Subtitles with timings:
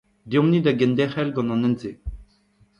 [0.29, 1.91] Deomp-ni da genderc'hel gant an hent-se.